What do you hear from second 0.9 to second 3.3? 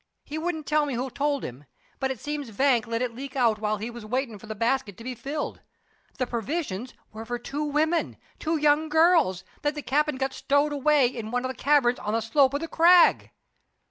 who told him; but it seems Vank let it